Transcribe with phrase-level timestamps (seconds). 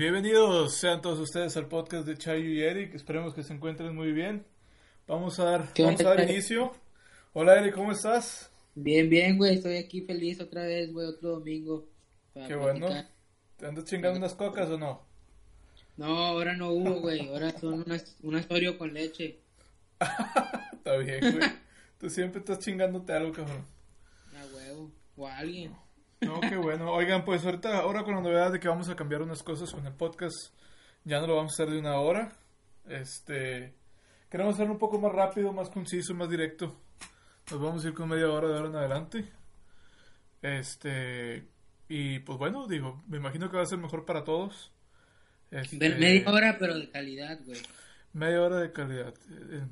[0.00, 2.94] Bienvenidos sean todos ustedes al podcast de Chayo y Eric.
[2.94, 4.46] Esperemos que se encuentren muy bien.
[5.06, 6.72] Vamos a dar, vamos a dar inicio.
[7.34, 8.50] Hola Eric, ¿cómo estás?
[8.74, 9.56] Bien, bien, güey.
[9.56, 11.06] Estoy aquí feliz otra vez, güey.
[11.06, 11.86] Otro domingo.
[12.32, 12.88] Qué bueno.
[13.58, 15.02] ¿Te andas chingando unas cocas o no?
[15.98, 17.28] No, ahora no hubo, güey.
[17.28, 19.40] Ahora son unas, unas Oreo con leche.
[20.72, 21.50] Está bien, güey.
[21.98, 23.66] Tú siempre estás chingándote algo, cabrón.
[24.34, 24.90] A huevo.
[25.18, 25.76] O a alguien.
[26.20, 26.92] No, qué bueno.
[26.92, 29.86] Oigan, pues ahorita, ahora con la novedad de que vamos a cambiar unas cosas con
[29.86, 30.54] el podcast,
[31.04, 32.32] ya no lo vamos a hacer de una hora.
[32.88, 33.74] Este,
[34.28, 36.76] queremos hacerlo un poco más rápido, más conciso, más directo.
[37.50, 39.28] Nos vamos a ir con media hora de ahora en adelante.
[40.42, 41.48] Este,
[41.88, 44.72] y pues bueno, digo, me imagino que va a ser mejor para todos.
[45.50, 47.60] Este, media hora, pero de calidad, güey.
[48.12, 49.14] Media hora de calidad.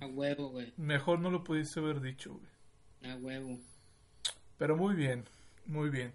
[0.00, 0.72] A huevo, güey.
[0.76, 3.12] Mejor no lo pudiste haber dicho, güey.
[3.12, 3.58] A huevo.
[4.56, 5.24] Pero muy bien,
[5.66, 6.12] muy bien.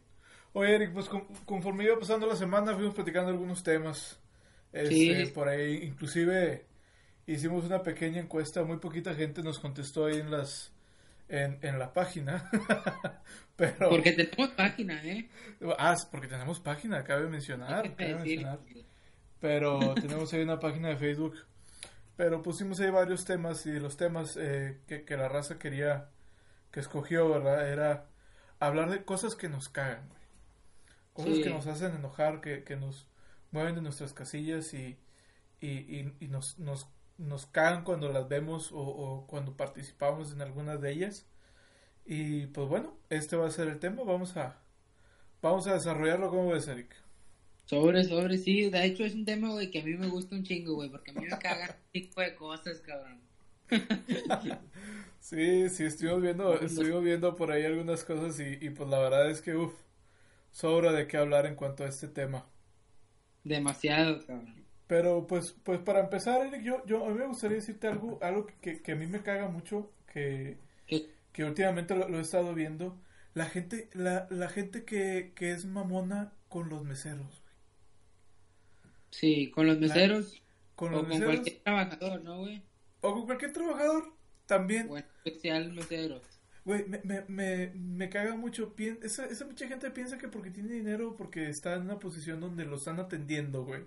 [0.53, 1.09] Oye, Eric, pues
[1.45, 4.19] conforme iba pasando la semana, fuimos platicando algunos temas.
[4.71, 6.65] Este, Por ahí, inclusive,
[7.25, 8.63] hicimos una pequeña encuesta.
[8.63, 10.71] Muy poquita gente nos contestó ahí en las
[11.29, 12.49] en, en la página.
[13.55, 13.89] Pero...
[13.89, 15.29] Porque tenemos página, ¿eh?
[15.77, 17.95] Ah, porque tenemos página, cabe mencionar.
[17.95, 18.59] Cabe mencionar.
[19.39, 21.35] Pero tenemos ahí una página de Facebook.
[22.15, 26.09] Pero pusimos ahí varios temas y los temas eh, que, que la raza quería,
[26.71, 27.67] que escogió, ¿verdad?
[27.71, 28.05] Era
[28.59, 30.22] hablar de cosas que nos cagan, güey.
[31.13, 33.07] Cosas que nos hacen enojar, que, que nos
[33.51, 34.97] mueven de nuestras casillas y,
[35.61, 40.81] y, y, nos, nos, nos cagan cuando las vemos o, o, cuando participamos en algunas
[40.81, 41.27] de ellas.
[42.05, 44.03] Y pues bueno, este va a ser el tema.
[44.03, 44.59] Vamos a,
[45.41, 46.95] vamos a desarrollarlo como ves, Eric.
[47.65, 48.69] Sobre, sobre, sí.
[48.69, 51.11] De hecho, es un tema, güey, que a mí me gusta un chingo, güey, porque
[51.11, 53.21] a mí me cagan este tipo de cosas, cabrón.
[55.19, 59.29] sí, sí, estuvimos viendo, estuvimos viendo por ahí algunas cosas y, y pues la verdad
[59.29, 59.73] es que, uff,
[60.53, 62.45] sobra de qué hablar en cuanto a este tema.
[63.43, 64.63] Demasiado, cabrón.
[64.87, 68.47] Pero pues, pues para empezar, Eric, yo, yo a mí me gustaría decirte algo, algo
[68.61, 70.57] que, que a mí me caga mucho, que,
[71.31, 72.97] que últimamente lo, he estado viendo.
[73.33, 77.43] La gente, la, la gente que, que es mamona con los meseros.
[79.09, 80.41] Sí, con los meseros.
[80.75, 82.61] con los o con cualquier trabajador, ¿no, güey?
[83.01, 84.13] O con cualquier trabajador,
[84.45, 84.87] también.
[84.87, 86.21] Bueno, especial meseros.
[86.65, 88.73] Güey, me, me, me, me caga mucho.
[89.01, 92.65] Esa, esa mucha gente piensa que porque tiene dinero, porque está en una posición donde
[92.65, 93.83] lo están atendiendo, güey.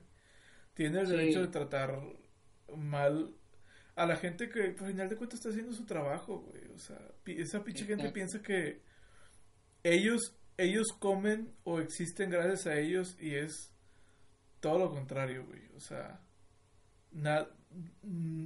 [0.75, 1.99] Tiene el derecho de tratar
[2.77, 3.35] mal
[3.95, 6.71] a la gente que al final de cuentas está haciendo su trabajo, güey.
[6.75, 8.83] O sea, esa pinche gente piensa que
[9.83, 13.73] ellos, ellos comen o existen gracias a ellos y es
[14.61, 15.63] todo lo contrario, güey.
[15.77, 16.21] O sea,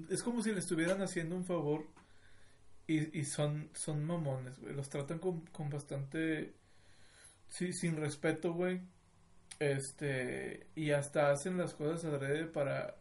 [0.08, 1.88] es como si le estuvieran haciendo un favor
[2.90, 4.74] y, y son, son mamones, güey.
[4.74, 6.54] Los tratan con, con bastante...
[7.46, 8.80] Sí, sin respeto, güey.
[9.60, 10.66] Este...
[10.74, 12.96] Y hasta hacen las cosas adrede para...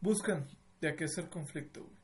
[0.00, 0.46] Buscan
[0.80, 1.94] de qué ser conflicto, güey.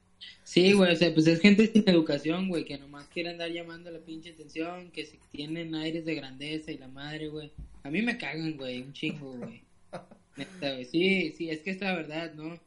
[0.44, 3.90] Sí, güey, o sea, pues es gente sin educación, güey, que nomás quiere andar llamando
[3.90, 7.50] la pinche atención, que se tienen aires de grandeza y la madre, güey.
[7.82, 9.62] A mí me cagan, güey, un chingo, güey.
[10.90, 12.58] Sí, sí, es que es la verdad, ¿no?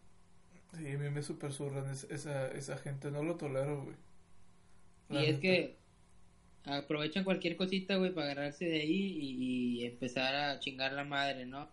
[0.77, 3.95] Sí, a mí me super esa, esa gente, no lo tolero, güey.
[5.09, 5.77] Y es que
[6.65, 11.69] aprovechan cualquier cosita, güey, para agarrarse de ahí y, empezar a chingar la madre, ¿no?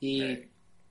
[0.00, 0.48] Y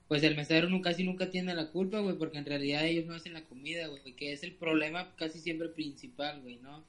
[0.08, 3.14] pues el mesero nunca, casi nunca tiene la culpa, güey, porque en realidad ellos no
[3.14, 6.84] hacen la comida, güey, que es el problema casi siempre principal, güey, ¿no?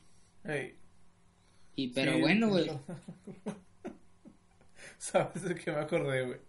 [1.75, 2.69] Y pero bueno, güey.
[4.97, 6.40] ¿Sabes de qué me acordé, güey?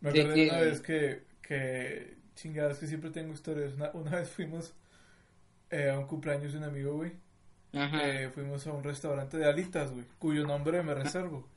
[0.00, 3.74] Me acordé de una vez que, que Chingadas, que siempre tengo historias.
[3.94, 4.74] Una, vez fuimos
[5.70, 7.12] eh, a un cumpleaños de un amigo, güey.
[7.72, 11.48] Eh, fuimos a un restaurante de alitas, güey, cuyo nombre me reservo.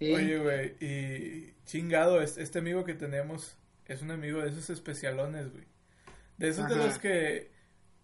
[0.00, 5.64] Oye, güey, y chingado, este, amigo que tenemos es un amigo de esos especialones, güey.
[6.38, 7.50] De esos de los que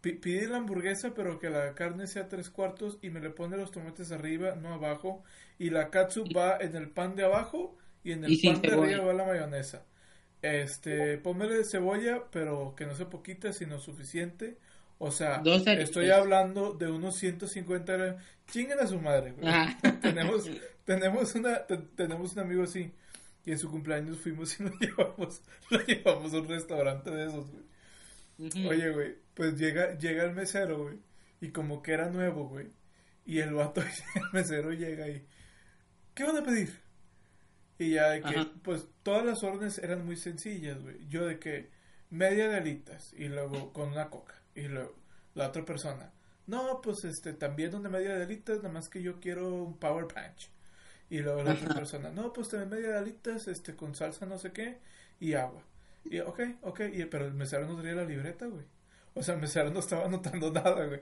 [0.01, 3.71] pide la hamburguesa, pero que la carne sea tres cuartos y me le pone los
[3.71, 5.25] tomates arriba, no abajo.
[5.59, 9.05] Y la katsu va en el pan de abajo y en el pan de arriba
[9.05, 9.85] va la mayonesa.
[10.43, 14.59] Este, póngale cebolla, pero que no sea poquita, sino suficiente.
[14.99, 18.23] O sea, estoy hablando de unos 150 gramos.
[18.47, 19.53] Chinguen a su madre, güey.
[20.01, 20.49] tenemos,
[20.85, 21.67] tenemos, una,
[21.97, 22.93] tenemos un amigo así.
[23.45, 27.47] Y en su cumpleaños fuimos y lo llevamos, lo llevamos a un restaurante de esos,
[27.51, 28.67] güey.
[28.67, 30.99] Oye, güey, pues llega, llega el mesero, güey.
[31.41, 32.69] Y como que era nuevo, güey.
[33.25, 33.83] Y el vato,
[34.15, 35.25] el mesero llega y...
[36.15, 36.81] ¿Qué van a pedir?
[37.79, 41.07] Y ya de que, pues todas las órdenes eran muy sencillas, güey.
[41.09, 41.71] Yo de que
[42.11, 44.35] media de alitas y luego con una coca.
[44.55, 44.95] Y luego
[45.35, 46.11] la otra persona,
[46.47, 50.07] no, pues este, también una media de alitas, nada más que yo quiero un Power
[50.07, 50.51] Punch.
[51.11, 54.39] Y luego la otra persona, no, pues te media de alitas, este, con salsa no
[54.39, 54.79] sé qué,
[55.21, 55.63] y agua.
[56.05, 58.65] Y, ok, ok, y, pero el mesero no traía la libreta, güey.
[59.15, 61.01] O sea, el mesero no estaba anotando nada, güey.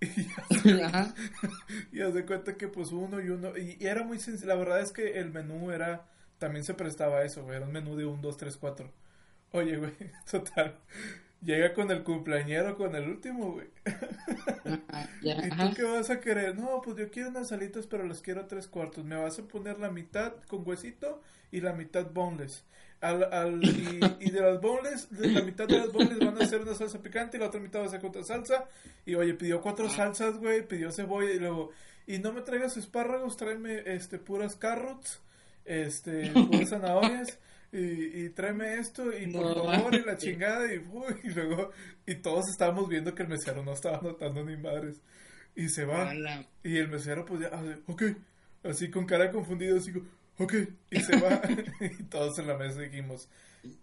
[1.92, 4.80] Y ya se cuenta que pues uno y uno, y, era muy sencillo, la verdad
[4.80, 6.06] es que el menú era,
[6.38, 8.90] también se prestaba a eso, güey, era un menú de un, dos, tres, cuatro.
[9.52, 9.92] Oye, güey,
[10.30, 10.78] total,
[11.42, 13.68] llega con el cumpleañero, con el último, güey.
[15.22, 16.56] ¿Y tú qué vas a querer?
[16.56, 19.04] No, pues yo quiero unas salitas, pero las quiero tres cuartos.
[19.04, 22.64] Me vas a poner la mitad con huesito y la mitad boneless.
[23.00, 26.74] Al, al, y, de las boneless, la mitad de las boneless van a ser una
[26.74, 28.66] salsa picante y la otra mitad va a ser otra salsa.
[29.06, 31.70] Y oye, pidió cuatro salsas, güey, pidió cebolla y luego,
[32.06, 35.22] y no me traigas espárragos, tráeme este puras carrots,
[35.64, 37.38] este, puras zanahorias.
[37.72, 40.82] Y, y tráeme esto y por favor y la chingada y,
[41.22, 41.70] y luego
[42.04, 45.00] y todos estábamos viendo que el mesero no estaba notando ni madres
[45.54, 46.12] y se va
[46.64, 48.02] y el mesero pues ya hace, ok
[48.64, 49.92] así con cara confundida así
[50.40, 50.54] ok,
[50.90, 51.40] y se va.
[51.80, 53.28] y todos en la mesa dijimos,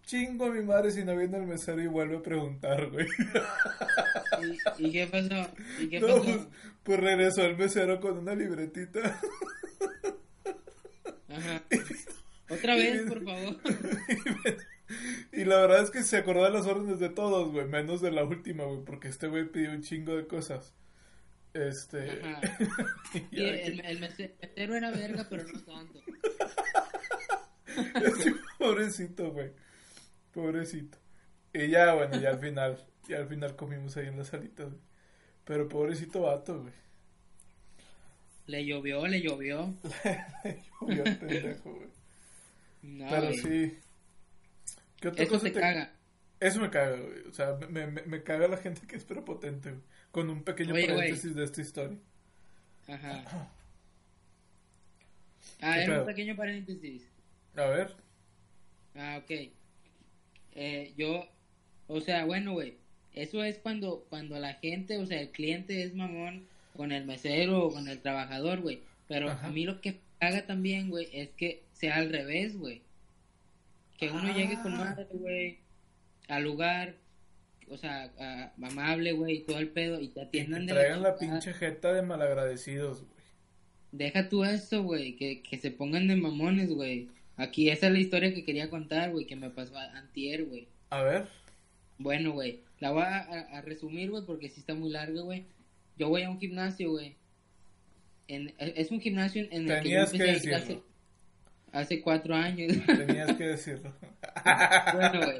[0.04, 3.08] chingo a mi madre si no viene el mesero y vuelve a preguntar, güey.
[4.80, 5.50] ¿Y, qué pasó?
[5.80, 6.24] ¿Y qué pasó?
[6.24, 6.48] Pues,
[6.84, 9.20] pues, regresó el mesero con una libretita.
[11.30, 11.64] Ajá.
[12.50, 13.58] Otra vez, por favor.
[15.34, 18.12] Y la verdad es que se acordó de las órdenes de todos, güey, menos de
[18.12, 20.74] la última, güey, porque este güey pidió un chingo de cosas.
[21.54, 22.22] Este.
[23.32, 26.00] el, el, mesero era verga, pero no tanto.
[28.60, 29.52] pobrecito, güey.
[30.32, 30.98] Pobrecito.
[31.54, 34.80] Y ya, bueno, ya al final, ya al final comimos ahí en la salita, güey.
[35.44, 36.74] Pero pobrecito vato, güey.
[38.46, 39.74] Le llovió, le llovió.
[40.44, 41.97] le llovió el pendejo, güey.
[42.88, 43.78] No, Pero sí.
[45.00, 45.94] ¿Qué otra Eso cosa te, caga.
[46.40, 47.28] Eso me caga, güey.
[47.28, 49.84] O sea, me, me, me caga la gente que es prepotente, güey.
[50.12, 51.98] Con un pequeño paréntesis de esta historia.
[52.88, 53.52] Ajá.
[55.62, 57.10] Ah, era un pequeño paréntesis.
[57.56, 57.96] A ver.
[58.96, 59.32] Ah, ok.
[60.54, 61.26] Eh, yo,
[61.88, 62.78] o sea, bueno, güey.
[63.14, 66.46] Eso es cuando, cuando la gente, o sea, el cliente es mamón
[66.76, 68.84] con el mesero o con el trabajador, güey.
[69.08, 72.82] Pero a mí lo que haga también, güey, es que sea al revés, güey.
[73.98, 74.78] Que uno llegue con ah.
[74.78, 75.60] madre, güey,
[76.28, 76.96] al lugar,
[77.70, 78.12] o sea,
[78.62, 82.02] amable, güey, y todo el pedo, y te atiendan de traigan la, pinche jeta de
[82.02, 83.18] malagradecidos, güey.
[83.92, 87.10] Deja tú eso, güey, que, que se pongan de mamones, güey.
[87.38, 90.68] Aquí, esa es la historia que quería contar, güey, que me pasó antier, güey.
[90.90, 91.28] A ver.
[91.98, 95.46] Bueno, güey, la voy a, resumir, güey, porque sí está muy larga, güey.
[95.98, 97.16] Yo voy a un gimnasio, güey.
[98.28, 100.82] En, es un gimnasio en el que yo empecé hace,
[101.80, 102.74] hace cuatro años.
[102.86, 103.94] Tenías que decirlo.
[104.94, 105.40] bueno, güey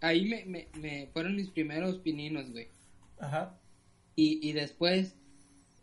[0.00, 2.68] ahí me, me, me fueron mis primeros pininos, güey.
[3.18, 3.58] Ajá.
[4.16, 5.14] Y, y después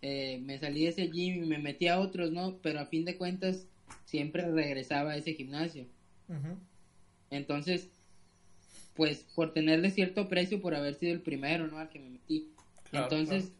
[0.02, 2.58] eh, me salí de ese gym y me metí a otros, ¿no?
[2.62, 3.68] Pero a fin de cuentas
[4.06, 5.86] siempre regresaba a ese gimnasio.
[6.30, 6.56] Ajá.
[7.30, 7.90] Entonces,
[8.96, 11.78] pues por tenerle cierto precio por haber sido el primero, ¿no?
[11.78, 12.52] Al que me metí.
[12.92, 13.52] Entonces,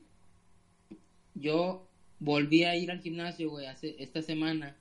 [1.36, 1.88] yo
[2.20, 4.76] volví a ir al gimnasio, güey, hace esta semana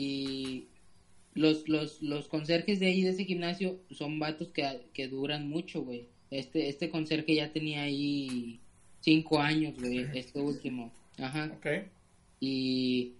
[0.00, 0.68] y
[1.34, 5.82] los, los, los conserjes de ahí de ese gimnasio son vatos que, que duran mucho,
[5.82, 6.08] güey.
[6.30, 8.60] Este, este conserje ya tenía ahí
[9.00, 10.92] cinco años, güey, este último.
[11.18, 11.52] Ajá.
[11.56, 11.66] Ok.
[12.40, 13.16] Y,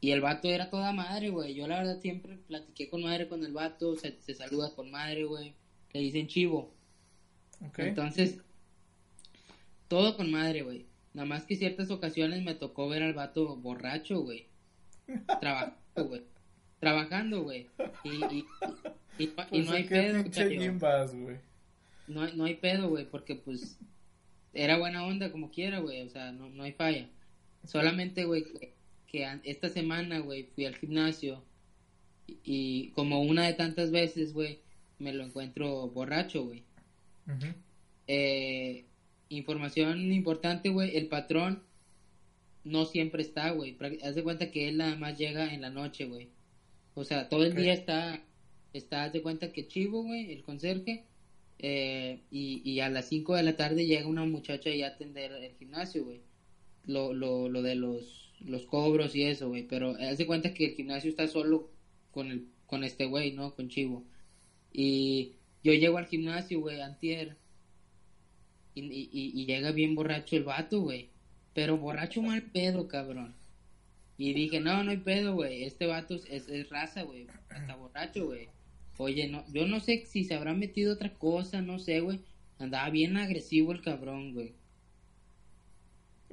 [0.00, 1.54] y el vato era toda madre, güey.
[1.54, 5.24] Yo la verdad siempre platiqué con madre con el vato, se, se saluda con madre,
[5.24, 5.54] güey.
[5.92, 6.72] Le dicen chivo.
[7.68, 7.88] Okay.
[7.88, 8.38] Entonces,
[9.88, 10.86] todo con madre, güey.
[11.14, 14.46] Nada más que ciertas ocasiones me tocó ver al vato borracho, güey.
[15.96, 16.22] Güey
[16.80, 17.68] trabajando, güey.
[18.02, 18.46] Y, y,
[19.18, 20.24] y, pues no hay pedo,
[21.14, 21.36] güey.
[22.08, 23.78] No, no hay pedo, güey, porque pues
[24.52, 27.08] era buena onda como quiera, güey, o sea, no, no hay falla.
[27.64, 28.44] Solamente, güey,
[29.06, 31.44] que, esta semana, güey, fui al gimnasio
[32.26, 34.60] y, como una de tantas veces, güey,
[34.98, 36.64] me lo encuentro borracho, güey.
[38.08, 38.86] eh,
[39.28, 41.62] información importante, güey, el patrón
[42.64, 43.76] no siempre está, güey.
[44.02, 46.30] Haz de cuenta que él nada más llega en la noche, güey.
[46.94, 48.22] O sea, todo el día está,
[48.72, 51.04] está, de cuenta que chivo, güey, el conserje,
[51.58, 55.32] eh, y, y, a las 5 de la tarde llega una muchacha y a atender
[55.32, 56.22] el gimnasio, güey.
[56.84, 59.66] Lo, lo, lo de los, los cobros y eso, güey.
[59.66, 61.70] Pero haz de cuenta que el gimnasio está solo
[62.10, 63.54] con, el, con este güey, ¿no?
[63.54, 64.04] Con Chivo.
[64.72, 67.36] Y yo llego al gimnasio, güey, antier.
[68.74, 71.10] Y, y, y, llega bien borracho el vato, güey.
[71.54, 73.34] Pero borracho mal pedo, cabrón.
[74.16, 75.64] Y dije, no, no hay pedo, güey.
[75.64, 77.26] Este vato es, es raza, güey.
[77.50, 78.48] Está borracho, güey.
[78.98, 82.20] Oye, no, yo no sé si se habrá metido otra cosa, no sé, güey.
[82.58, 84.52] Andaba bien agresivo el cabrón, güey.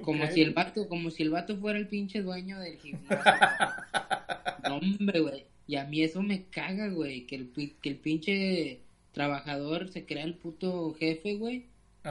[0.02, 3.16] Como si el vato, como si el vato fuera el pinche dueño del gimnasio.
[4.68, 5.44] no, hombre, güey.
[5.66, 7.26] Y a mí eso me caga, güey.
[7.26, 8.80] Que el, que el pinche
[9.12, 11.64] trabajador se crea el puto jefe, güey.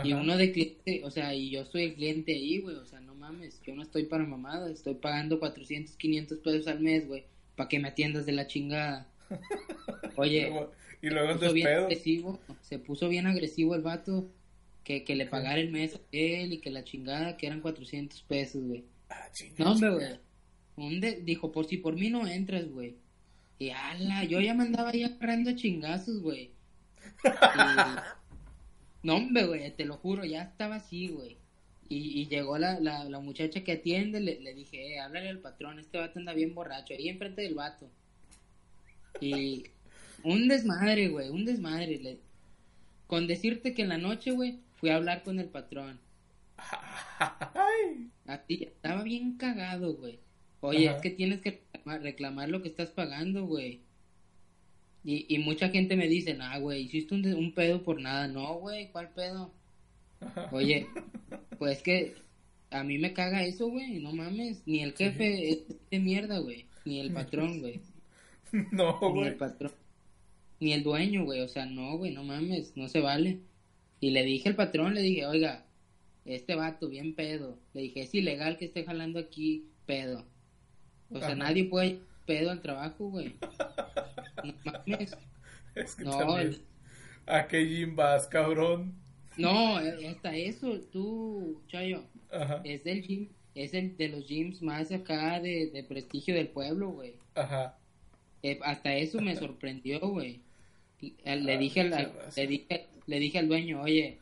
[0.03, 2.75] Y uno de cliente, o sea, y yo soy el cliente ahí, güey.
[2.75, 4.71] O sea, no mames, yo no estoy para mamadas.
[4.71, 7.25] Estoy pagando 400, 500 pesos al mes, güey.
[7.55, 9.07] Para que me atiendas de la chingada.
[10.15, 10.51] Oye.
[11.01, 14.29] y luego se puso bien agresivo, Se puso bien agresivo el vato.
[14.83, 18.21] Que, que le pagara el mes a él y que la chingada, que eran 400
[18.23, 18.85] pesos, güey.
[19.09, 19.27] Ah,
[19.57, 20.19] no, hombre,
[20.77, 21.21] güey.
[21.23, 22.95] dijo, por si por mí no entras, güey.
[23.59, 26.51] Y ala, yo ya me andaba ahí agarrando chingazos, güey.
[29.07, 31.37] No, hombre, güey, te lo juro, ya estaba así, güey.
[31.87, 35.39] Y, y, llegó la, la, la, muchacha que atiende, le, le dije, eh, háblale al
[35.39, 37.89] patrón, este vato anda bien borracho, ahí enfrente del vato.
[39.21, 39.63] Y
[40.25, 41.99] un desmadre, güey, un desmadre.
[41.99, 42.17] Le...
[43.07, 46.01] Con decirte que en la noche, güey, fui a hablar con el patrón.
[48.27, 50.19] A ti, estaba bien cagado, güey.
[50.59, 53.79] Oye, es que tienes que reclamar, lo que estás pagando, güey.
[55.07, 58.27] Y, y mucha gente me dice, nah, güey, hiciste un, un pedo por nada.
[58.27, 59.53] No, güey, ¿cuál pedo?
[60.51, 60.85] Oye,
[61.59, 62.15] pues que
[62.71, 64.63] a mí me caga eso, güey, no mames.
[64.65, 65.59] Ni el jefe es
[65.89, 66.65] de mierda, güey.
[66.83, 67.79] Ni el patrón, güey.
[68.73, 69.13] No, güey.
[69.13, 69.71] Ni el patrón.
[70.59, 71.39] Ni el dueño, güey.
[71.39, 73.39] O sea, no, güey, no mames, no se vale.
[74.01, 75.65] Y le dije al patrón, le dije, oiga,
[76.25, 77.57] este vato, bien pedo.
[77.73, 80.25] Le dije, es ilegal que esté jalando aquí pedo.
[81.09, 83.33] O sea, nadie puede pedo al trabajo, güey.
[84.43, 85.17] No mames.
[85.73, 86.35] Es que no,
[87.25, 88.93] ¿A qué gym vas, cabrón?
[89.35, 92.03] No, hasta eso, tú, Chayo.
[92.31, 92.61] Ajá.
[92.63, 96.89] Es del gym, es el de los gyms más acá de, de prestigio del pueblo,
[96.89, 97.15] güey.
[97.35, 97.77] Ajá.
[98.43, 100.41] Eh, hasta eso me sorprendió, güey.
[101.01, 104.19] Le ah, dije al, le dije, le dije al dueño, oye,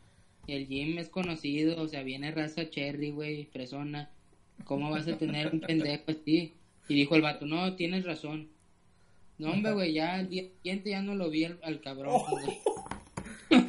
[0.47, 4.09] el gym es conocido, o sea, viene raza cherry, güey, fresona.
[4.63, 6.53] ¿Cómo vas a tener un pendejo así?
[6.87, 8.49] Y dijo el vato, no, tienes razón.
[9.37, 12.21] No, hombre, güey, ya el día siguiente ya no lo vi al, cabrón,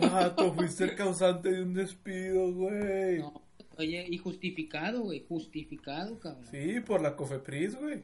[0.01, 3.19] Vato, fuiste el causante de un despido, güey.
[3.19, 3.43] No,
[3.77, 6.47] oye, y justificado, güey, justificado, cabrón.
[6.51, 8.03] Sí, por la Cofepris, güey.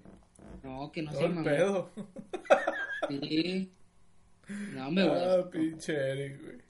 [0.65, 1.91] No, que no se el pedo.
[3.09, 3.71] Sí.
[4.75, 5.21] No, hombre, güey.
[5.23, 6.63] Ah, pinche Eric, güey.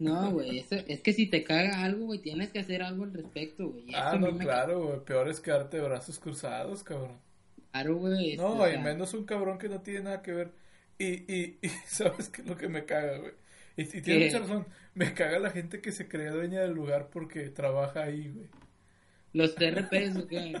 [0.00, 3.68] No, güey, es, que si te caga algo, güey, tienes que hacer algo al respecto,
[3.68, 3.84] güey.
[3.94, 7.18] Ah, no, claro, güey, peor es quedarte de brazos cruzados, cabrón.
[7.72, 8.36] Claro, güey.
[8.36, 10.52] No, y menos un cabrón que no tiene nada que ver.
[10.98, 13.32] Y, y, y ¿sabes qué es lo que me caga, güey?
[13.76, 14.66] Y, y tiene mucha razón.
[14.94, 18.48] Me caga la gente que se cree dueña del lugar porque trabaja ahí, güey.
[19.32, 20.60] Los TRPs, ¿o qué?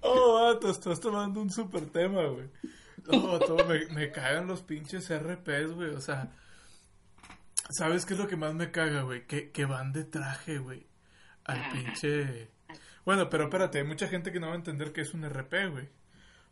[0.00, 2.48] oh, vato, estás tomando un super tema, güey.
[3.06, 5.90] No, todo me, me cagan los pinches RPs, güey.
[5.90, 6.32] O sea,
[7.70, 9.26] ¿sabes qué es lo que más me caga, güey?
[9.26, 10.86] Que, que van de traje, güey.
[11.44, 11.70] Al ah.
[11.72, 12.48] pinche
[13.04, 15.68] bueno, pero espérate, hay mucha gente que no va a entender que es un RP,
[15.70, 15.88] güey.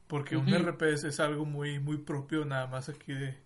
[0.07, 3.37] Porque un RP es, algo muy, muy propio nada más aquí de,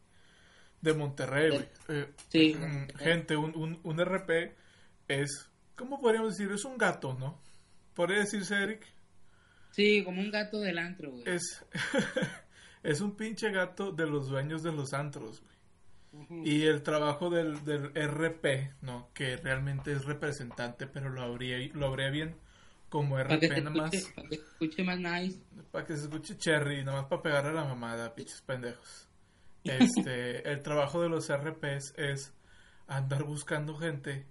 [0.80, 1.68] de Monterrey, güey.
[1.88, 2.54] Eh, sí.
[2.54, 4.54] Mm, gente, un, un, un RP
[5.06, 6.50] es, ¿cómo podríamos decir?
[6.50, 7.38] Es un gato, ¿no?
[7.92, 8.86] ¿Podría decirse, Eric?
[9.72, 11.24] Sí, como un gato del antro, güey.
[11.26, 11.62] Es,
[12.82, 15.54] es un pinche gato de los dueños de los antros, güey.
[16.48, 19.10] Y el trabajo del, del RP, ¿no?
[19.12, 22.36] Que realmente es representante, pero lo habría, lo habría bien
[22.94, 23.90] como RP nada más.
[24.14, 25.40] Para que se escuche más nice.
[25.72, 29.08] Para que se escuche cherry, nada más para pegarle a la mamada, pinches pendejos.
[29.64, 32.32] Este, el trabajo de los RPs es
[32.86, 34.26] andar buscando gente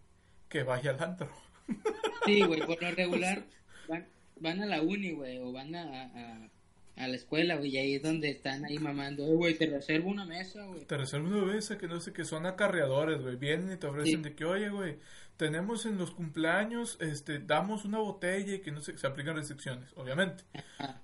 [0.48, 1.29] que vaya al antro.
[2.25, 3.43] Sí, güey, por lo regular
[3.89, 4.08] van,
[4.39, 6.48] van a la uni, güey, o van a,
[6.96, 10.24] a, la escuela, güey, y ahí es donde están ahí mamando, güey, te reservo una
[10.24, 10.86] mesa, güey.
[10.86, 14.22] Te reservo una mesa, que no sé, que son acarreadores, güey, vienen y te ofrecen
[14.22, 15.00] de que, oye, güey,
[15.44, 19.92] tenemos en los cumpleaños, este, damos una botella y que no se, se aplican restricciones,
[19.98, 20.46] obviamente.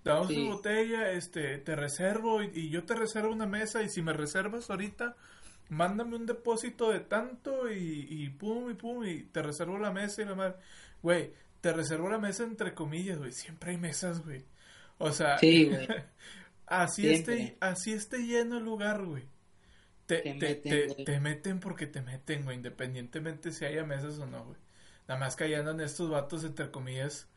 [0.01, 4.13] Damos una botella, este, te reservo y, yo te reservo una mesa y si me
[4.13, 5.17] reservas ahorita,
[5.67, 10.21] mándame un depósito de tanto y, y pum y pum y te reservo la mesa
[10.21, 10.55] y la madre.
[11.03, 14.45] Güey, te reservo la mesa entre comillas, güey, siempre hay mesas, güey.
[14.99, 15.35] O sea,
[16.65, 19.25] así, esté, así esté lleno el lugar, güey
[20.17, 24.57] te, meten, te, meten porque te meten, güey, independientemente si haya mesas o no, güey.
[25.07, 27.27] Nada más que ahí andan estos vatos, entre comillas,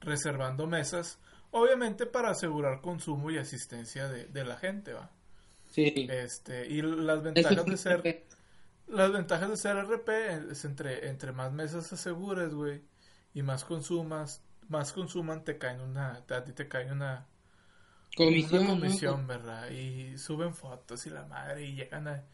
[0.00, 1.18] reservando mesas,
[1.50, 5.10] obviamente para asegurar consumo y asistencia de, la gente, va.
[5.70, 6.06] Sí.
[6.08, 8.24] Este, y las ventajas de ser,
[8.86, 10.08] las ventajas de ser RP
[10.52, 12.80] es entre, entre más mesas asegures, güey,
[13.34, 17.26] y más consumas, más consuman, te caen una, a ti te cae una,
[18.16, 19.70] comisión, una comisión, ¿verdad?
[19.70, 22.24] Y suben fotos y la madre y llegan a,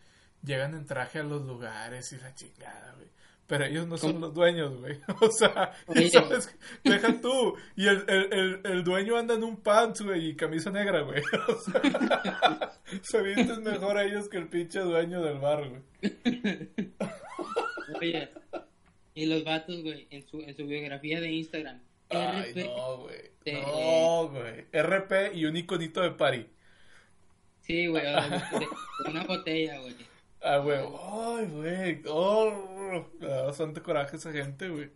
[0.43, 3.09] llegan en traje a los lugares y la chingada, güey.
[3.47, 4.99] pero ellos no son los dueños, güey.
[5.21, 5.73] O sea,
[6.11, 6.57] ¿sabes?
[6.85, 7.57] deja tú.
[7.77, 11.23] Y el, el, el, dueño anda en un pants, güey, y camisa negra, güey.
[11.49, 15.83] O sea, se visten mejor a ellos que el pinche dueño del bar, güey.
[18.01, 18.29] Oye,
[19.15, 21.81] y los vatos, güey, en su, en su biografía de Instagram.
[22.11, 23.31] Ay, no, güey.
[23.63, 24.67] No, güey.
[24.73, 26.47] RP y un iconito de party.
[27.63, 28.05] Sí, güey,
[29.07, 29.97] una botella, güey.
[30.41, 30.79] Ah, güey.
[30.79, 32.03] Ay, güey.
[32.09, 34.91] Oh, me da bastante coraje esa gente, güey.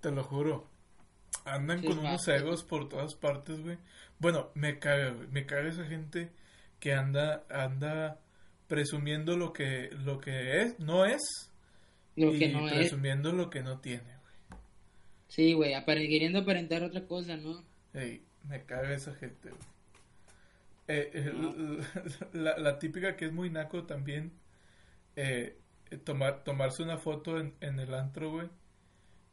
[0.00, 0.68] Te lo juro.
[1.44, 3.78] Andan con unos egos por todas partes, güey.
[4.18, 5.28] Bueno, me caga, güey.
[5.28, 6.32] Me caga esa gente
[6.80, 8.20] que anda, anda
[8.66, 11.20] presumiendo lo que, lo que es, no es.
[12.16, 14.23] Lo y que no presumiendo lo que no tiene, güey.
[15.28, 17.64] Sí, güey, queriendo aparentar otra cosa, ¿no?
[17.92, 19.62] Ey, me caga esa gente, güey.
[20.86, 21.32] Eh,
[22.32, 24.32] la, la, típica que es muy naco también
[25.16, 25.58] eh,
[26.04, 28.48] tomar, tomarse una foto en, en el antro, güey,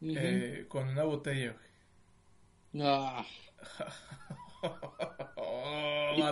[0.01, 1.71] eh, con una botella, güey.
[2.73, 3.25] No.
[5.35, 6.31] oh,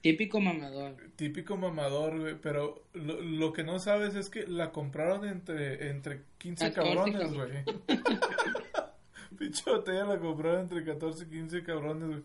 [0.00, 0.96] Típico mamador.
[1.16, 2.34] Típico mamador, güey.
[2.40, 7.64] Pero lo, lo, que no sabes es que la compraron entre, entre 15 cabrones, güey.
[9.38, 12.22] Pinche botella la compraron entre 14 y 15 cabrones, güey.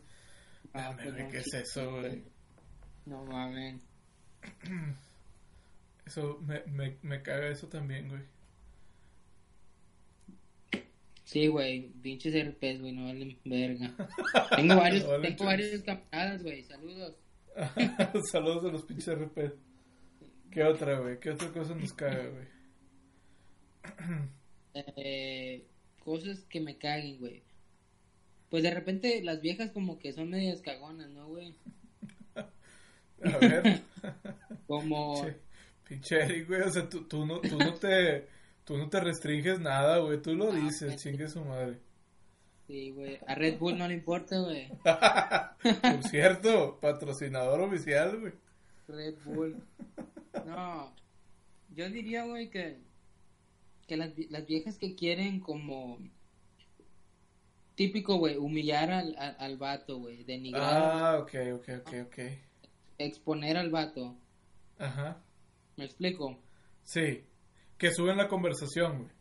[0.74, 2.24] Ah, pues ¿qué es eso, güey?
[3.06, 3.82] No mames.
[6.06, 8.22] Eso, me, me, me caga eso también, güey.
[11.24, 13.96] Sí, güey, pinches RPs, güey, no valen verga.
[14.56, 17.16] Tengo varios, tengo varios camaradas, güey, saludos.
[18.32, 19.54] saludos a los pinches RPs.
[20.52, 21.20] ¿Qué otra, güey?
[21.20, 22.48] ¿Qué otra cosa nos caga, güey?
[24.74, 25.68] eh,
[26.00, 27.44] cosas que me caguen, güey.
[28.50, 31.56] Pues de repente las viejas como que son medias cagonas, ¿no, güey?
[32.36, 33.82] A ver.
[34.68, 35.26] como...
[35.88, 38.28] Pinche Eric, güey, o sea, tú, tú, no, tú, no te,
[38.64, 41.80] tú no te restringes nada, güey, tú lo dices, chingue su madre.
[42.74, 44.68] Sí, güey, a Red Bull no le importa, güey.
[45.64, 48.34] Por cierto, patrocinador oficial, güey.
[48.88, 49.64] Red Bull.
[50.48, 50.92] No,
[51.76, 52.80] yo diría, güey, que,
[53.86, 56.00] que las, las viejas que quieren como
[57.76, 60.64] típico, güey, humillar al, al, al vato, güey, denigrar.
[60.64, 62.20] Ah, ok, ok, ok, ok.
[62.98, 64.18] Exponer al vato.
[64.80, 65.22] Ajá.
[65.78, 66.40] ¿Me explico?
[66.82, 67.24] Sí,
[67.78, 69.12] que suben la conversación, güey.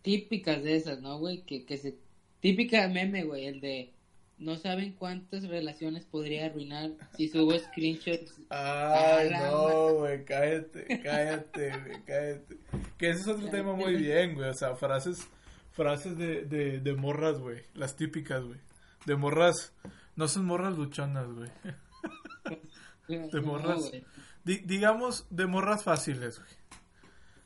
[0.00, 1.42] Típicas de esas, ¿no, güey?
[1.42, 2.07] Que, que se...
[2.40, 3.92] Típica meme, güey, el de...
[4.38, 8.40] No saben cuántas relaciones podría arruinar si subo screenshots.
[8.50, 12.56] Ay, no, güey, cállate, cállate, güey, cállate.
[12.96, 14.48] Que ese es otro tema muy bien, güey.
[14.48, 15.26] O sea, frases,
[15.72, 17.62] frases de, de, de morras, güey.
[17.74, 18.60] Las típicas, güey.
[19.06, 19.72] De morras,
[20.14, 21.50] no son morras luchonas, güey.
[23.08, 23.90] De morras
[24.44, 26.50] digamos, de morras fáciles, güey.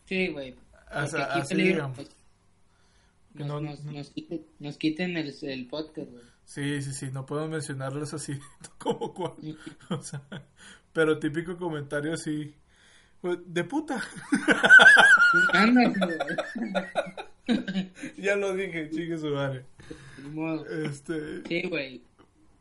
[0.04, 0.56] Sí, güey.
[0.90, 1.96] así digamos.
[1.96, 2.10] Pues,
[3.36, 6.22] que nos, no, nos, quiten, el, el podcast, güey.
[6.44, 8.38] Sí, sí, sí, no puedo mencionarlos así
[8.78, 9.32] como cual.
[9.90, 10.22] O sea,
[10.92, 12.54] pero típico comentario así.
[13.20, 14.02] Pues, de puta.
[18.18, 19.64] ya lo dije, chique su madre.
[20.84, 21.42] Este.
[21.46, 22.02] Sí, güey.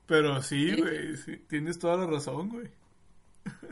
[0.05, 2.67] Pero sí, güey, sí, tienes toda la razón, güey.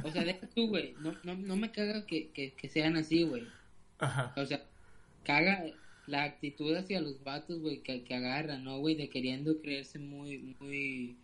[0.03, 0.95] O sea, deja tú, güey.
[0.99, 3.47] No, no, no me caga que, que, que sean así, güey.
[3.99, 4.33] Ajá.
[4.35, 4.63] O sea,
[5.23, 5.63] caga
[6.09, 8.95] la actitud hacia los vatos, güey, que, que agarran, ¿no, güey?
[8.95, 11.17] De queriendo creerse muy, muy,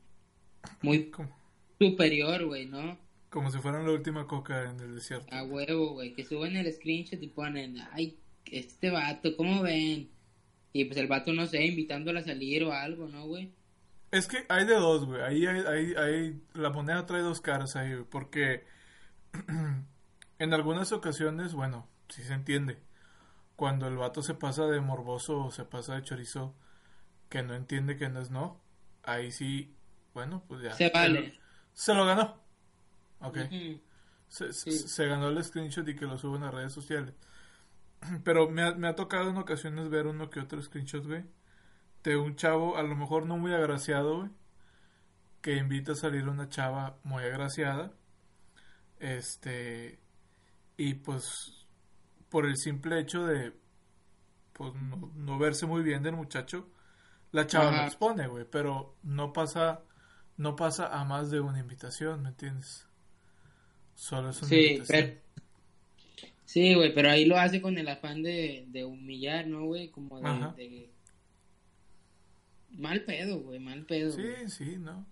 [0.82, 1.12] muy
[1.80, 2.98] superior, güey, ¿no?
[3.30, 5.34] Como si fueran la última coca en el desierto.
[5.36, 10.10] A huevo, güey, que suben el screenshot y ponen, ay, este vato, ¿cómo ven?
[10.71, 13.52] Y pues el vato, no sé, invitándola a salir o algo, ¿no, güey?
[14.12, 15.21] Es que hay de dos, güey.
[15.21, 18.06] Ahí hay, hay, la moneda trae dos caras ahí, güey.
[18.06, 18.63] Porque
[20.39, 22.78] en algunas ocasiones, bueno, sí se entiende.
[23.56, 26.56] Cuando el vato se pasa de morboso o se pasa de chorizo,
[27.30, 28.62] que no entiende que no es no,
[29.04, 29.76] ahí sí,
[30.13, 30.74] bueno, pues ya.
[30.74, 31.39] Se vale.
[31.74, 32.41] Se lo, ganó.
[33.20, 33.38] Ok.
[34.28, 37.13] se, se, ganó el screenshot y que lo suben a redes sociales.
[38.24, 41.24] Pero me ha, me ha tocado en ocasiones ver uno que otro screenshot, güey
[42.06, 44.30] de un chavo, a lo mejor no muy agraciado, güey,
[45.41, 47.94] que invita a salir una chava muy agraciada.
[49.00, 50.00] Este,
[50.78, 51.64] y pues,
[52.36, 53.54] por el simple hecho de,
[54.52, 54.74] pues,
[55.15, 56.67] no, verse muy bien del muchacho,
[57.32, 59.84] la chava lo expone, güey, pero no pasa,
[60.36, 62.89] no pasa a más de una invitación, ¿me entiendes?
[63.93, 65.19] Solo es una sí, invitación.
[66.43, 69.88] Sí, güey, pero ahí lo hace con el afán de, de humillar, ¿no, güey?
[69.88, 70.89] Como de,
[72.71, 74.12] Mal pedo, güey, mal pedo.
[74.12, 75.06] Sí, sí, ¿no?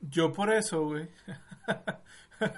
[0.00, 1.06] Yo por eso, güey.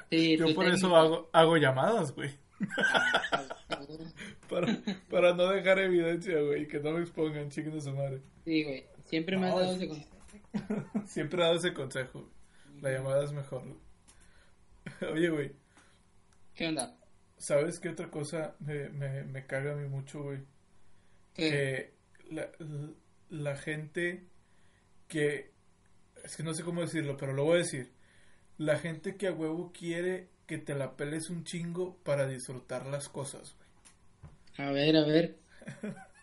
[0.09, 2.44] Sí, yo por eso hago, hago llamadas, güey.
[4.49, 4.79] para,
[5.11, 8.23] para no dejar evidencia, güey, que no me expongan, chiquen su madre.
[8.45, 10.15] Sí, güey, siempre me has dado ese consejo.
[11.07, 12.31] siempre he dado ese consejo.
[12.81, 13.63] La llamada es mejor.
[15.13, 15.53] Oye, güey.
[16.55, 16.97] ¿Qué onda?
[17.37, 20.41] ¿Sabes qué otra cosa me, me, me caga a mí mucho, güey?
[21.35, 21.95] Que
[22.31, 22.51] la,
[23.29, 24.29] la gente
[25.09, 25.53] que...
[26.23, 27.93] Es que no sé cómo decirlo, pero lo voy a decir.
[28.57, 33.09] La gente que a huevo quiere que te la peles un chingo para disfrutar las
[33.09, 34.69] cosas, güey.
[34.69, 35.37] A ver, a ver.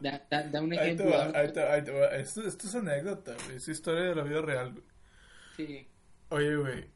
[0.00, 1.10] Da, da, un ejemplo.
[1.34, 3.56] Esto, esto, es anécdota, güey.
[3.56, 4.84] Es historia de la vida real, güey.
[5.56, 5.88] Sí.
[6.30, 6.90] Oye, güey.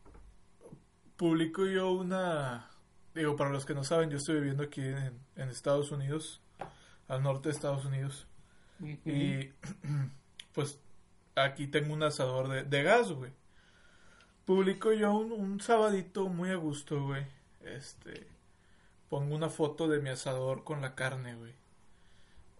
[1.16, 2.70] Publico yo una.
[3.14, 6.40] Digo, para los que no saben, yo estoy viviendo aquí en, en Estados Unidos,
[7.08, 8.26] al norte de Estados Unidos.
[8.80, 9.50] Y
[10.54, 10.78] pues
[11.34, 13.32] aquí tengo un asador de, de gas, güey.
[14.44, 17.26] Publico yo un, un sabadito muy a gusto, güey.
[17.61, 18.26] Este.
[19.09, 21.54] Pongo una foto de mi asador con la carne, güey.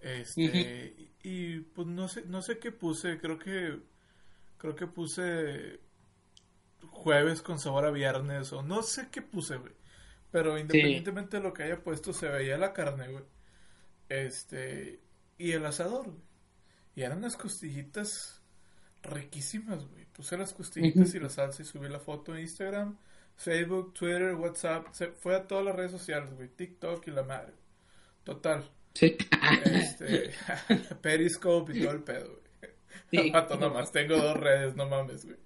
[0.01, 1.11] Este.
[1.23, 3.18] y, pues no sé, no sé qué puse.
[3.18, 3.79] Creo que.
[4.59, 5.81] Creo que puse.
[6.90, 8.53] Jueves con sabor a viernes.
[8.53, 9.73] O no sé qué puse, güey.
[10.31, 13.25] Pero independientemente de lo que haya puesto, se veía la carne, güey.
[14.09, 15.01] Este.
[15.37, 16.23] Y el asador, güey.
[16.97, 18.44] Y eran unas costillitas
[19.05, 20.05] riquísimas, güey.
[20.07, 22.97] Puse las costillitas y la salsa y subí la foto en Instagram,
[23.37, 24.88] Facebook, Twitter, WhatsApp.
[24.93, 26.49] Se fue a todas las redes sociales, güey.
[26.49, 27.55] TikTok y la madre.
[28.23, 28.69] Total.
[28.95, 29.17] Sí.
[29.64, 30.31] Este,
[31.03, 32.45] Periscope y todo el pedo, güey.
[33.11, 33.33] Sí.
[33.61, 35.38] nomás, tengo dos redes, no mames, güey.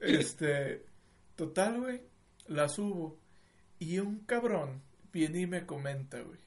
[0.00, 0.84] Este,
[1.36, 2.02] total, güey,
[2.48, 3.18] la subo.
[3.78, 6.38] Y un cabrón viene y me comenta, güey.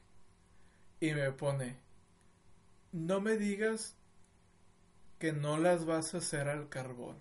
[1.00, 1.76] Y me pone,
[2.92, 3.96] no me digas
[5.18, 7.18] que no las vas a hacer al carbón.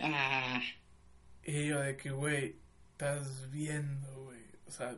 [0.00, 0.60] Ah.
[1.44, 2.56] Y yo de que, güey,
[2.92, 4.40] estás viendo, güey.
[4.66, 4.96] O sea,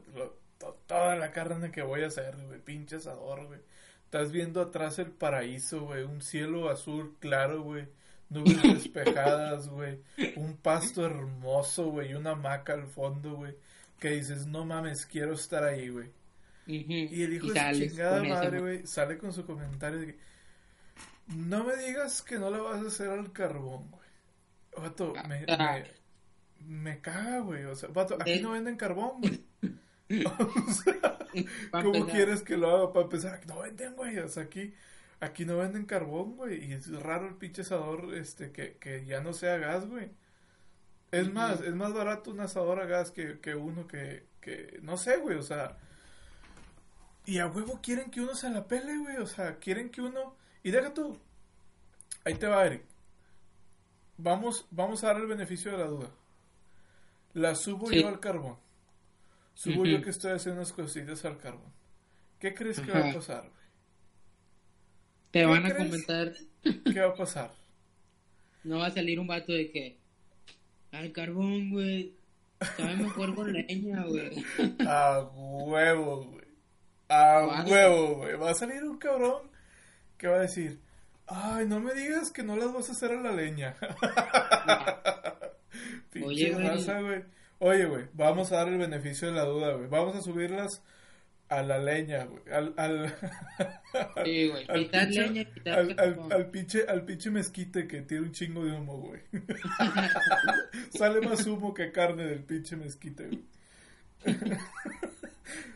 [0.86, 2.60] toda la carne que voy a hacer, güey.
[2.60, 3.60] Pinche asador, güey.
[4.04, 6.04] Estás viendo atrás el paraíso, güey.
[6.04, 7.88] Un cielo azul claro, güey.
[8.28, 9.98] Nubes despejadas, güey.
[10.36, 12.12] Un pasto hermoso, güey.
[12.12, 13.56] Y una hamaca al fondo, güey.
[13.98, 16.10] Que dices, no mames, quiero estar ahí, güey.
[16.66, 20.18] Y el hijo de su chingada madre, güey, sale con su comentario de que
[21.28, 24.04] no me digas que no la vas a hacer al carbón, güey.
[24.76, 25.78] Vato, me, ah.
[26.58, 27.64] me, me caga, güey.
[27.64, 29.44] O sea, vato, aquí no venden carbón, güey.
[30.26, 31.18] o sea,
[31.70, 33.46] ¿cómo quieres que lo haga para empezar?
[33.46, 34.18] No venden, güey.
[34.18, 34.74] O sea, aquí,
[35.20, 36.64] aquí no venden carbón, güey.
[36.64, 40.10] Y es raro el pinche asador este, que, que ya no sea gas, güey.
[41.10, 44.96] Es más, es más barato un asador a gas que, que uno que, que, no
[44.96, 45.78] sé, güey, o sea.
[47.24, 49.16] Y a huevo quieren que uno se la pele, güey.
[49.18, 51.16] O sea, quieren que uno y deja tú.
[52.24, 52.82] Ahí te va, Eric.
[54.16, 56.10] Vamos, vamos a dar el beneficio de la duda.
[57.34, 58.56] La subo yo al carbón.
[59.52, 61.72] Subo yo que estoy haciendo unas cositas al carbón.
[62.40, 63.64] ¿Qué crees que va a pasar, güey?
[65.30, 66.32] Te van a comentar.
[66.62, 67.52] ¿Qué va a pasar?
[68.64, 69.98] No va a salir un vato de que.
[70.90, 72.14] Al carbón, güey.
[72.78, 74.42] Sabe mejor con leña, güey.
[74.88, 76.46] A huevo, güey.
[77.10, 78.36] A huevo, güey.
[78.36, 79.53] Va a salir un cabrón
[80.16, 80.80] ¿Qué va a decir?
[81.26, 83.76] Ay, no me digas que no las vas a hacer a la leña.
[86.22, 87.24] Oye, güey.
[87.58, 89.88] Oye, güey, vamos a dar el beneficio de la duda, güey.
[89.88, 90.82] Vamos a subirlas
[91.48, 92.42] a la leña, güey.
[92.52, 93.08] Al, al,
[94.24, 94.66] sí, güey.
[94.68, 95.96] Al, pinche, leña, al,
[96.30, 99.20] al, pinche, al pinche mezquite que tiene un chingo de humo, güey.
[100.98, 103.44] Sale más humo que carne del pinche mezquite, güey.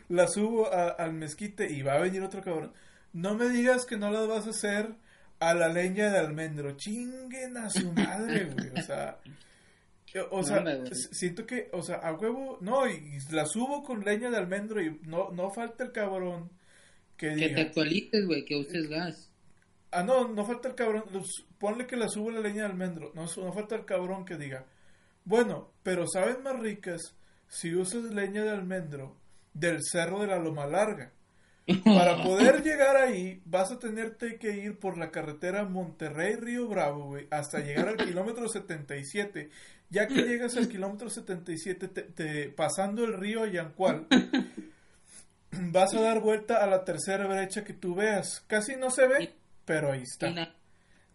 [0.09, 2.73] la subo al mezquite y va a venir otro cabrón.
[3.13, 4.95] No me digas que no las vas a hacer
[5.39, 6.77] a la leña de almendro.
[6.77, 8.69] Chinguen a su madre, güey.
[8.77, 9.19] O sea,
[10.31, 10.63] o sea,
[11.11, 14.99] siento que, o sea, a huevo, no, y la subo con leña de almendro y
[15.03, 16.49] no, no falta el cabrón
[17.15, 19.29] que, que te actualices, güey, que uses gas.
[19.91, 21.03] Ah, no, no falta el cabrón,
[21.59, 24.65] ponle que la subo la leña de almendro, no, no falta el cabrón que diga,
[25.25, 27.15] bueno, pero saben más ricas
[27.47, 29.15] si usas leña de almendro
[29.53, 31.11] del cerro de la Loma Larga.
[31.83, 37.27] Para poder llegar ahí, vas a tenerte que ir por la carretera Monterrey-Río Bravo, güey,
[37.31, 39.49] hasta llegar al kilómetro 77.
[39.89, 44.05] Ya que llegas al kilómetro 77, te, pasando el río Yancual,
[45.51, 48.43] vas a dar vuelta a la tercera brecha que tú veas.
[48.45, 49.33] Casi no se ve,
[49.65, 50.53] pero ahí está.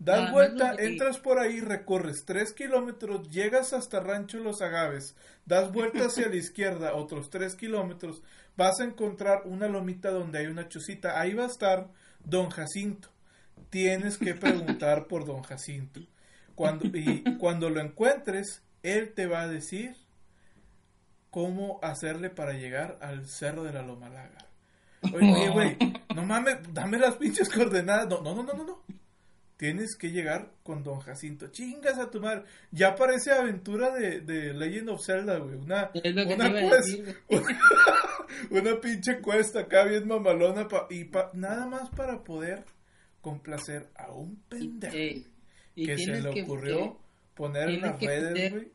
[0.01, 6.07] Das vuelta, entras por ahí, recorres tres kilómetros, llegas hasta Rancho Los Agaves, das vuelta
[6.07, 8.23] hacia la izquierda, otros tres kilómetros,
[8.57, 11.21] vas a encontrar una lomita donde hay una chocita.
[11.21, 11.89] Ahí va a estar
[12.25, 13.09] Don Jacinto.
[13.71, 16.01] Tienes que preguntar por Don Jacinto.
[16.55, 19.97] Cuando, y cuando lo encuentres, él te va a decir
[21.31, 24.39] cómo hacerle para llegar al cerro de la Loma Larga.
[25.13, 25.77] Oye, güey,
[26.15, 28.09] no mames, dame las pinches coordenadas.
[28.09, 28.83] No, no, no, no, no.
[29.57, 31.49] Tienes que llegar con Don Jacinto.
[31.49, 32.45] Chingas a tu madre.
[32.71, 35.57] Ya parece aventura de, de Legend of Zelda, güey.
[35.57, 36.77] Una, una, una,
[38.83, 40.67] pinche cuesta acá bien mamalona.
[40.91, 42.65] y pa, nada más para poder
[43.21, 45.29] complacer a un pendejo
[45.75, 46.99] que se le ocurrió
[47.35, 48.73] poner en las redes, güey.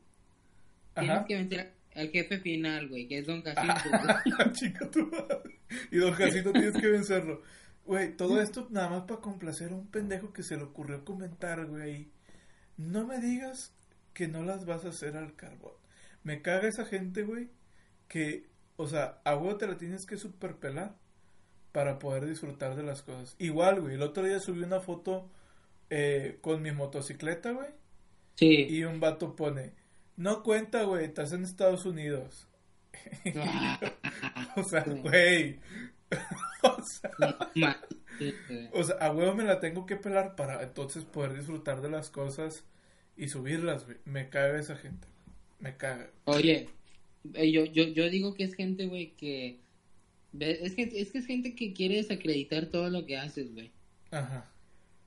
[0.96, 4.52] Tienes que vencer al jefe final, güey, que es Don Jacinto.
[4.54, 5.60] Chica tu madre.
[5.92, 7.42] Y Don Jacinto tienes que vencerlo.
[7.86, 11.66] Güey, todo esto nada más para complacer a un pendejo que se le ocurrió comentar,
[11.66, 12.12] güey.
[12.78, 13.74] No me digas
[14.14, 15.74] que no las vas a hacer al carbón.
[16.24, 17.50] Me caga esa gente, güey,
[18.08, 18.49] que,
[18.80, 20.96] o sea, a huevo te la tienes que superpelar
[21.74, 23.36] para poder disfrutar de las cosas.
[23.38, 25.30] Igual, güey, el otro día subí una foto
[25.90, 27.68] eh, con mi motocicleta, güey.
[28.36, 28.68] Sí.
[28.70, 29.74] Y un vato pone,
[30.16, 32.48] no cuenta, güey, estás en Estados Unidos.
[34.56, 35.60] o sea, güey,
[38.72, 42.10] o, sea, a huevo me la tengo que pelar para entonces poder disfrutar de las
[42.10, 42.64] cosas
[43.18, 43.98] y subirlas, güey.
[44.06, 45.10] Me caga esa gente.
[45.60, 46.12] Me caga.
[46.24, 46.70] Oye,
[47.24, 49.60] yo, yo, yo digo que es gente, güey, que...
[50.40, 53.72] Es que, es que es gente que quiere desacreditar todo lo que haces, güey.
[54.12, 54.52] Ajá.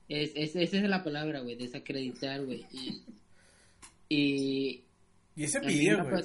[0.09, 2.65] Es, es, esa es la palabra, güey, desacreditar, güey.
[2.71, 3.03] Y,
[4.09, 4.83] y...
[5.35, 6.23] Y es envidia, güey.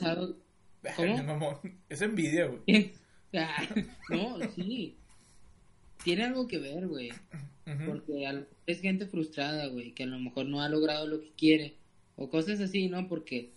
[0.96, 1.60] ¿Cómo?
[1.88, 2.92] Es envidia, güey.
[4.10, 4.96] no, sí.
[6.02, 7.10] Tiene algo que ver, güey.
[7.86, 11.74] Porque es gente frustrada, güey, que a lo mejor no ha logrado lo que quiere.
[12.16, 13.06] O cosas así, ¿no?
[13.08, 13.52] Porque,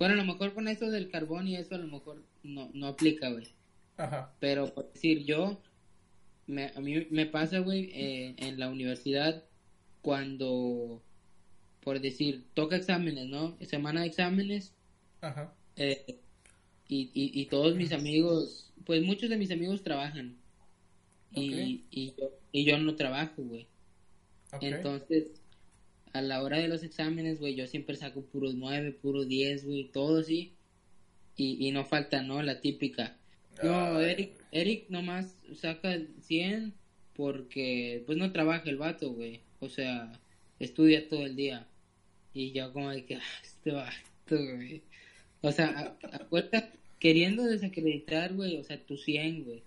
[0.00, 2.88] bueno, a lo mejor con eso del carbón y eso a lo mejor no, no
[2.88, 3.46] aplica, güey.
[3.96, 4.34] Ajá.
[4.40, 5.62] Pero, por decir, yo,
[6.48, 9.44] me, a mí me pasa, güey, eh, en la universidad,
[10.02, 11.00] cuando,
[11.80, 13.56] por decir, toca exámenes, ¿no?
[13.60, 14.74] Semana de exámenes.
[15.20, 15.54] Ajá.
[15.76, 16.18] Eh,
[16.88, 20.36] y, y, y todos mis amigos pues muchos de mis amigos trabajan.
[21.32, 23.68] Y, y, yo, y yo no trabajo, güey.
[24.60, 25.39] Entonces,
[26.12, 29.84] a la hora de los exámenes, güey, yo siempre saco puros nueve, puros diez, güey,
[29.84, 30.52] todo así.
[31.36, 32.42] Y, y no falta, ¿no?
[32.42, 33.16] La típica.
[33.62, 36.74] Yo, Eric, Eric nomás saca 100
[37.14, 39.40] porque, pues, no trabaja el vato, güey.
[39.60, 40.12] O sea,
[40.58, 41.66] estudia todo el día.
[42.34, 44.82] Y yo como de que, ah, este vato, güey.
[45.42, 49.62] O sea, a, a queriendo desacreditar, güey, o sea, tu 100, güey.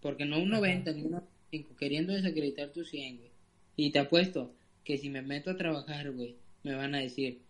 [0.00, 3.30] Porque no un 90 ni un 95, queriendo desacreditar tu 100, güey.
[3.76, 4.52] Y te apuesto
[4.86, 7.42] que si me meto a trabajar, güey, me van a decir,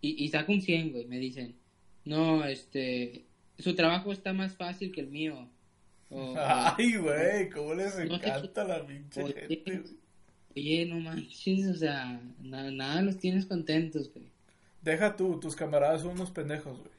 [0.00, 1.54] y, y saco un 100, güey, me dicen,
[2.06, 3.26] no, este,
[3.58, 5.48] su trabajo está más fácil que el mío.
[6.36, 9.82] Ay, güey, cómo les encanta la pinche oye, gente,
[10.56, 14.24] Oye, no manches, o sea, nada los tienes contentos, güey.
[14.80, 16.90] Deja tú, tus camaradas son unos pendejos, güey.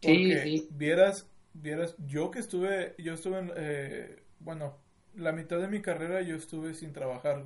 [0.00, 4.78] Porque vieras, vieras, yo que estuve, yo estuve en, eh, bueno,
[5.14, 7.44] la mitad de mi carrera yo estuve sin trabajar,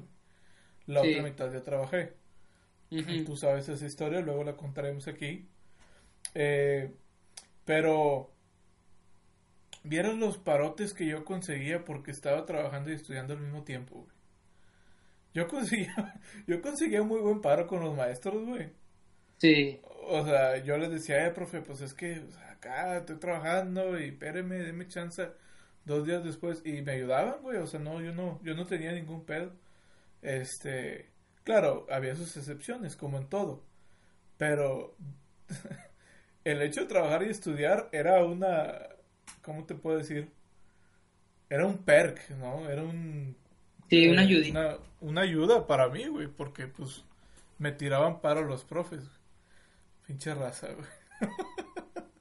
[0.92, 2.14] la otra mitad ya trabajé.
[3.24, 5.48] Tú sabes esa historia, luego la contaremos aquí.
[6.34, 6.92] Eh,
[7.64, 8.32] pero
[9.82, 14.16] vieras los parotes que yo conseguía porque estaba trabajando y estudiando al mismo tiempo, güey.
[15.34, 18.70] Yo conseguía, yo conseguía muy buen paro con los maestros, güey.
[19.38, 24.04] Sí o sea, yo les decía, eh, profe, pues es que acá estoy trabajando y
[24.08, 25.28] espéreme, déme chance
[25.84, 28.92] dos días después y me ayudaban, güey, o sea, no, yo no, yo no tenía
[28.92, 29.52] ningún pedo.
[30.22, 31.10] Este,
[31.44, 33.64] claro, había sus excepciones, como en todo,
[34.38, 34.96] pero
[36.44, 38.88] el hecho de trabajar y estudiar era una,
[39.42, 40.30] ¿cómo te puedo decir?
[41.50, 42.68] Era un perk, ¿no?
[42.70, 43.36] Era un...
[43.90, 44.78] Sí, una ayuda.
[45.00, 47.04] Una, ayuda para mí, güey, porque pues
[47.58, 49.02] me tiraban para los profes.
[50.06, 50.88] Pinche raza, güey.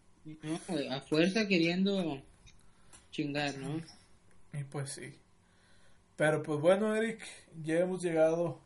[0.44, 0.60] No,
[0.96, 2.22] a fuerza queriendo
[3.12, 3.82] chingar, ¿no?
[4.54, 5.16] Y pues sí.
[6.22, 7.20] Pero pues bueno, Eric,
[7.64, 8.62] ya hemos llegado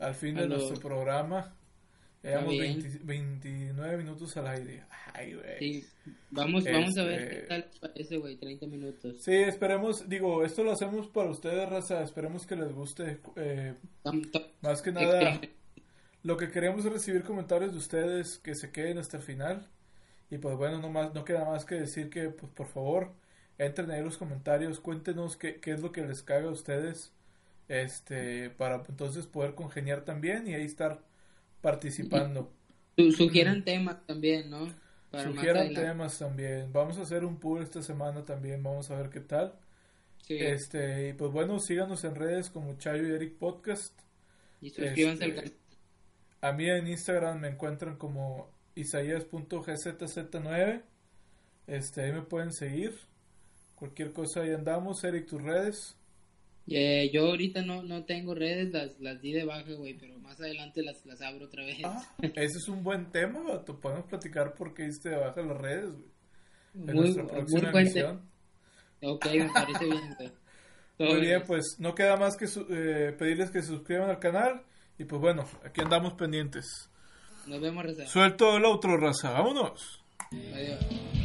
[0.00, 1.54] al fin de nuestro programa.
[2.24, 2.56] Llevamos
[3.04, 4.82] 29 minutos al aire.
[5.14, 5.58] Ay, güey.
[5.60, 5.86] Sí.
[6.30, 9.22] Vamos, vamos a ver este, qué tal parece, güey, 30 minutos.
[9.22, 12.02] Sí, esperemos, digo, esto lo hacemos para ustedes, raza.
[12.02, 13.20] Esperemos que les guste.
[13.36, 13.74] Eh,
[14.60, 15.40] más que nada,
[16.24, 19.68] lo que queremos es recibir comentarios de ustedes que se queden hasta el final.
[20.30, 23.12] Y pues bueno, no, más, no queda más que decir que pues por favor
[23.58, 27.12] entren ahí los comentarios, cuéntenos qué, qué es lo que les caga a ustedes
[27.68, 31.00] este para entonces poder congeniar también y ahí estar
[31.60, 32.52] participando.
[33.16, 34.68] Sugieran temas también, ¿no?
[35.12, 36.72] Sugieran temas también.
[36.72, 39.54] Vamos a hacer un pool esta semana también, vamos a ver qué tal.
[40.28, 43.98] Este, y pues bueno, síganos en redes como Chayo y Eric Podcast.
[44.60, 45.52] Y suscríbanse al canal
[46.42, 50.82] a mí en Instagram me encuentran como isaías.gzz9.
[51.68, 52.98] Este, ahí me pueden seguir.
[53.82, 55.02] Cualquier cosa ahí andamos.
[55.02, 55.96] Eric, tus redes.
[56.68, 60.40] Eh, yo ahorita no, no tengo redes, las, las di de baja, güey, pero más
[60.40, 61.78] adelante las, las abro otra vez.
[61.82, 65.60] Ah, ese es un buen tema, te Podemos platicar por qué diste de baja las
[65.60, 66.04] redes, güey.
[66.74, 68.20] En muy, nuestra próxima muy buen
[69.02, 70.32] Ok, me parece bien, güey.
[71.10, 74.62] Muy bien, pues no queda más que eh, pedirles que se suscriban al canal.
[74.96, 76.88] Y pues bueno, aquí andamos pendientes.
[77.48, 78.06] Nos vemos, Raza.
[78.06, 79.32] Suelto el otro, Raza.
[79.32, 80.04] Vámonos.
[80.30, 81.21] Adiós.